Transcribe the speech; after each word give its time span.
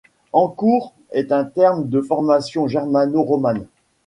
Hancourt 0.33 0.95
est 1.11 1.31
un 1.31 1.43
terme 1.45 1.87
de 1.87 2.01
formation 2.01 2.67
germano-romane. 2.67 3.67